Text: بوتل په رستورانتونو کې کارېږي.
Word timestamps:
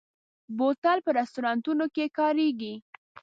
بوتل 0.57 0.97
په 1.05 1.11
رستورانتونو 1.19 1.85
کې 1.95 2.05
کارېږي. 2.17 2.73